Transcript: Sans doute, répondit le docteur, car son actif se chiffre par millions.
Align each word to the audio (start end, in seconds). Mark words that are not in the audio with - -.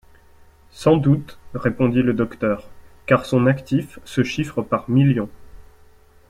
Sans 0.71 0.97
doute, 0.97 1.37
répondit 1.53 2.01
le 2.01 2.13
docteur, 2.15 2.63
car 3.05 3.23
son 3.23 3.45
actif 3.45 3.99
se 4.03 4.23
chiffre 4.23 4.63
par 4.63 4.89
millions. 4.89 5.29